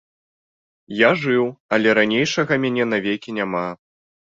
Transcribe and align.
Я 1.01 1.11
жыў, 1.25 1.45
але 1.77 1.95
ранейшага 2.01 2.53
мяне 2.67 2.83
навекі 2.99 3.41
няма. 3.41 3.69